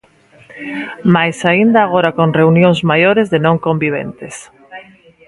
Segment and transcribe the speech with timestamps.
[1.15, 4.35] Máis aínda agora con reunións maiores de non conviventes.